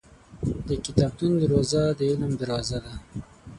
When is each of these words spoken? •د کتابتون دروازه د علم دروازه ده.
•د 0.67 0.69
کتابتون 0.85 1.31
دروازه 1.41 1.81
د 1.97 1.99
علم 2.09 2.31
دروازه 2.41 2.77
ده. 2.85 2.93